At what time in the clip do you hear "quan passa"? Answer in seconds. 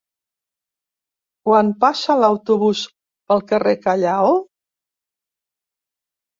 1.49-2.17